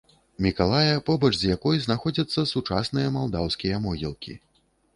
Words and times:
Мікалая, 0.45 0.93
побач 1.09 1.31
з 1.41 1.51
якой 1.55 1.83
знаходзяцца 1.85 2.47
сучасныя 2.55 3.13
малдаўскія 3.21 3.75
могілкі. 3.87 4.33